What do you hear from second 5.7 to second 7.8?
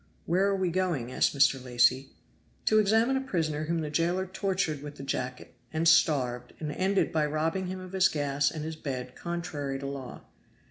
and starved, and ended by robbing him